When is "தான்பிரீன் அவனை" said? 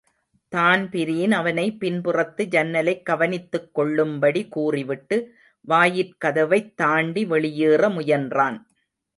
0.51-1.65